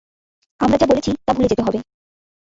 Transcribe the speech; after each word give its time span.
আমরা 0.59 0.77
যা 0.77 0.85
বলেছি 0.85 1.11
তা 1.25 1.31
ভুলে 1.33 1.47
যেতে 1.47 1.63
হবে। 1.63 1.79